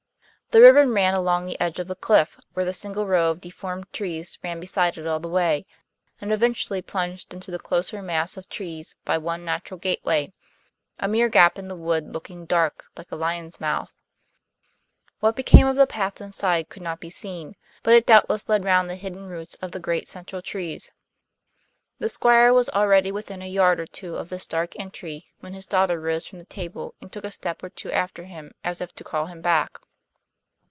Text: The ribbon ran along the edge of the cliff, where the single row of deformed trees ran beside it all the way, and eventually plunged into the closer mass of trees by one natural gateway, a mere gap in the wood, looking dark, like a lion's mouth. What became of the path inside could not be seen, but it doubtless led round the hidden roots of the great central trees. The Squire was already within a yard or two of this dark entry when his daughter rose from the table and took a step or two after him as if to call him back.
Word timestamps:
The 0.53 0.59
ribbon 0.59 0.93
ran 0.93 1.13
along 1.13 1.45
the 1.45 1.57
edge 1.61 1.79
of 1.79 1.87
the 1.87 1.95
cliff, 1.95 2.37
where 2.51 2.65
the 2.65 2.73
single 2.73 3.05
row 3.07 3.31
of 3.31 3.39
deformed 3.39 3.85
trees 3.93 4.37
ran 4.43 4.59
beside 4.59 4.97
it 4.97 5.07
all 5.07 5.21
the 5.21 5.29
way, 5.29 5.65
and 6.19 6.33
eventually 6.33 6.81
plunged 6.81 7.33
into 7.33 7.51
the 7.51 7.57
closer 7.57 8.01
mass 8.01 8.35
of 8.35 8.49
trees 8.49 8.97
by 9.05 9.17
one 9.17 9.45
natural 9.45 9.77
gateway, 9.77 10.33
a 10.99 11.07
mere 11.07 11.29
gap 11.29 11.57
in 11.57 11.69
the 11.69 11.75
wood, 11.77 12.13
looking 12.13 12.45
dark, 12.45 12.83
like 12.97 13.09
a 13.13 13.15
lion's 13.15 13.61
mouth. 13.61 13.95
What 15.21 15.37
became 15.37 15.67
of 15.67 15.77
the 15.77 15.87
path 15.87 16.19
inside 16.19 16.67
could 16.67 16.81
not 16.83 16.99
be 16.99 17.09
seen, 17.09 17.55
but 17.81 17.93
it 17.93 18.05
doubtless 18.05 18.49
led 18.49 18.65
round 18.65 18.89
the 18.89 18.97
hidden 18.97 19.27
roots 19.27 19.55
of 19.61 19.71
the 19.71 19.79
great 19.79 20.05
central 20.05 20.41
trees. 20.41 20.91
The 21.99 22.09
Squire 22.09 22.51
was 22.51 22.67
already 22.71 23.09
within 23.09 23.41
a 23.41 23.47
yard 23.47 23.79
or 23.79 23.87
two 23.87 24.17
of 24.17 24.27
this 24.27 24.45
dark 24.45 24.77
entry 24.77 25.31
when 25.39 25.53
his 25.53 25.65
daughter 25.65 25.97
rose 25.97 26.27
from 26.27 26.39
the 26.39 26.45
table 26.45 26.93
and 26.99 27.09
took 27.09 27.23
a 27.23 27.31
step 27.31 27.63
or 27.63 27.69
two 27.69 27.93
after 27.93 28.25
him 28.25 28.51
as 28.65 28.81
if 28.81 28.93
to 28.95 29.05
call 29.05 29.27
him 29.27 29.39
back. 29.41 29.79